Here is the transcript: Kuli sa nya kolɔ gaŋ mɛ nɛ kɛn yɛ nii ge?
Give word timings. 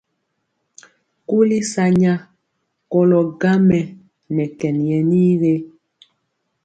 Kuli 1.27 1.59
sa 1.71 1.85
nya 1.99 2.13
kolɔ 2.91 3.19
gaŋ 3.41 3.57
mɛ 3.67 3.79
nɛ 4.35 4.43
kɛn 4.59 4.77
yɛ 4.89 4.97
nii 5.09 5.33
ge? 5.41 5.53